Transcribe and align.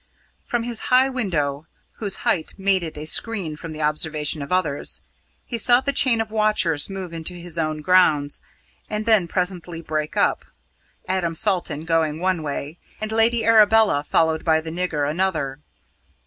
From 0.43 0.63
his 0.63 0.79
high 0.89 1.09
window 1.09 1.67
whose 1.99 2.15
height 2.25 2.55
made 2.57 2.81
it 2.81 2.97
a 2.97 3.05
screen 3.05 3.55
from 3.55 3.71
the 3.71 3.83
observation 3.83 4.41
of 4.41 4.51
others 4.51 5.03
he 5.45 5.59
saw 5.59 5.79
the 5.79 5.93
chain 5.93 6.19
of 6.19 6.31
watchers 6.31 6.89
move 6.89 7.13
into 7.13 7.35
his 7.35 7.55
own 7.59 7.81
grounds, 7.83 8.41
and 8.89 9.05
then 9.05 9.27
presently 9.27 9.79
break 9.79 10.17
up 10.17 10.43
Adam 11.07 11.35
Salton 11.35 11.81
going 11.81 12.19
one 12.19 12.41
way, 12.41 12.79
and 12.99 13.11
Lady 13.11 13.45
Arabella, 13.45 14.03
followed 14.03 14.43
by 14.43 14.59
the 14.59 14.71
nigger, 14.71 15.07
another. 15.07 15.59